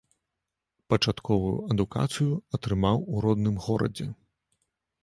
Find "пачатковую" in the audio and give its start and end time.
0.93-1.53